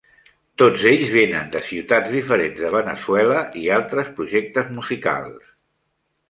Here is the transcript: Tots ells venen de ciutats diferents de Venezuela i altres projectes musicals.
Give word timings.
Tots 0.59 0.85
ells 0.91 1.11
venen 1.15 1.51
de 1.55 1.61
ciutats 1.67 2.13
diferents 2.15 2.63
de 2.63 2.71
Venezuela 2.77 3.45
i 3.65 3.67
altres 3.77 4.11
projectes 4.21 4.73
musicals. 4.79 5.55